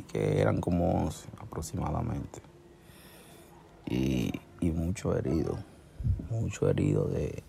[0.00, 2.40] que eran como 11 aproximadamente.
[3.84, 5.58] Y, y mucho herido,
[6.30, 7.42] mucho herido de,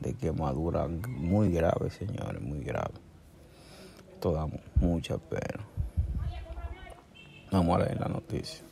[0.00, 2.94] de quemadura muy grave, señores, muy grave.
[4.12, 5.64] Esto da mucha pena.
[7.50, 8.64] Vamos a leer la noticia.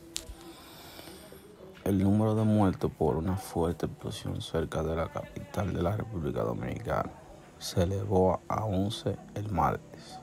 [1.83, 6.41] El número de muertos por una fuerte explosión cerca de la capital de la República
[6.41, 7.11] Dominicana
[7.59, 10.22] se elevó a 11 el martes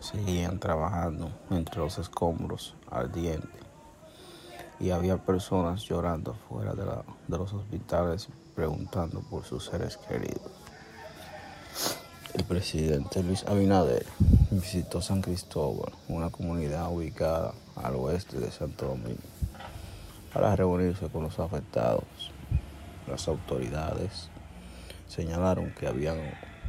[0.00, 3.50] seguían trabajando entre los escombros ardientes
[4.80, 6.84] y había personas llorando fuera de,
[7.36, 10.52] los hospitales preguntando por sus seres queridos.
[12.34, 14.06] El presidente Luis Abinader
[14.50, 19.22] visitó San Cristóbal, una comunidad ubicada al oeste de Santo Domingo,
[20.32, 22.04] para reunirse con los afectados.
[23.08, 24.28] Las autoridades
[25.08, 26.18] señalaron que habían